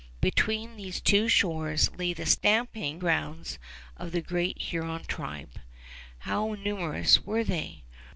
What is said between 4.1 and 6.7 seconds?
the great Huron tribe. How